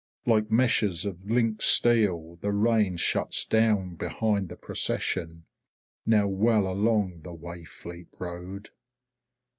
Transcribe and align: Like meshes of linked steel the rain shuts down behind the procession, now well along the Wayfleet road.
Like 0.25 0.49
meshes 0.49 1.05
of 1.05 1.29
linked 1.29 1.61
steel 1.61 2.37
the 2.37 2.51
rain 2.51 2.97
shuts 2.97 3.45
down 3.45 3.93
behind 3.97 4.49
the 4.49 4.55
procession, 4.55 5.45
now 6.07 6.27
well 6.27 6.67
along 6.67 7.21
the 7.21 7.35
Wayfleet 7.35 8.07
road. 8.17 8.71